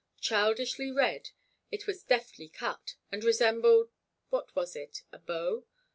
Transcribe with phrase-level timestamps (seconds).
[0.19, 1.29] Childishly red,
[1.69, 5.03] it was deftly cut, and resembled—what was it?
[5.11, 5.67] A bow?